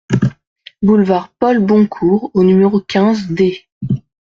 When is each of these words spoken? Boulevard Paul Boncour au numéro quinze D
Boulevard 0.81 1.31
Paul 1.39 1.59
Boncour 1.63 2.31
au 2.33 2.43
numéro 2.43 2.81
quinze 2.81 3.27
D 3.27 3.67